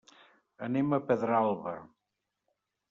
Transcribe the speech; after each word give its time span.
Anem 0.69 0.89
a 0.91 1.01
Pedralba. 1.11 1.77